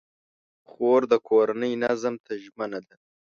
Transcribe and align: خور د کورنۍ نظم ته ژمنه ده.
خور 0.69 1.01
د 1.11 1.13
کورنۍ 1.29 1.73
نظم 1.83 2.15
ته 2.25 2.33
ژمنه 2.43 2.79
ده. 2.87 2.95